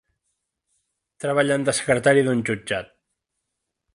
Treballen 1.25 1.67
de 1.69 1.77
secretaria 1.81 2.27
d'un 2.31 2.43
jutjat. 2.49 2.93